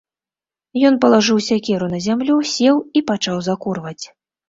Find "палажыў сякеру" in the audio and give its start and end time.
1.03-1.91